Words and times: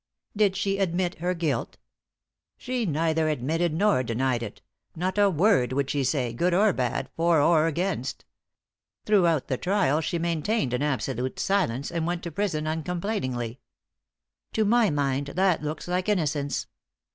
"Did 0.35 0.55
she 0.55 0.79
admit 0.79 1.19
her 1.19 1.35
guilt? 1.35 1.77
"She 2.57 2.87
neither 2.87 3.29
admitted 3.29 3.71
nor 3.71 4.01
denied 4.01 4.41
it. 4.41 4.63
Not 4.95 5.19
a 5.19 5.29
word 5.29 5.73
would 5.73 5.91
she 5.91 6.03
say, 6.03 6.33
good 6.33 6.55
or 6.55 6.73
bad, 6.73 7.11
for 7.15 7.39
or 7.39 7.67
against. 7.67 8.25
Throughout 9.05 9.47
the 9.47 9.57
trial 9.59 10.01
she 10.01 10.17
maintained 10.17 10.73
an 10.73 10.81
absolute 10.81 11.37
silence, 11.39 11.91
and 11.91 12.07
went 12.07 12.23
to 12.23 12.31
prison 12.31 12.65
uncomplainingly." 12.65 13.59
"To 14.53 14.65
my 14.65 14.89
mind 14.89 15.27
that 15.35 15.61
looks 15.61 15.87
likes 15.87 16.09
innocence." 16.09 16.65